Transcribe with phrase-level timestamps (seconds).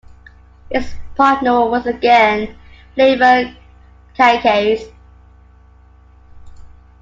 [0.71, 2.55] His partner was again
[2.95, 3.55] Flavia
[4.17, 4.91] Cacace.